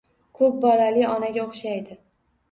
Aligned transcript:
Ko‘p 0.37 0.55
bolali 0.61 1.03
onaga 1.09 1.43
o‘xshaydi. 1.43 1.99